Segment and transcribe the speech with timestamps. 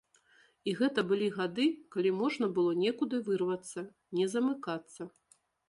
[0.69, 1.67] І гэта былі гады,
[1.97, 3.87] калі можна было некуды вырвацца,
[4.21, 5.01] не замыкацца.